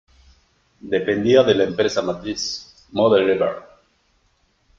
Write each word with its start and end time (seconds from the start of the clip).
Dependía 0.95 1.43
de 1.43 1.53
la 1.53 1.65
empresa 1.65 2.01
matriz 2.01 2.87
Model-Iber. 2.91 3.53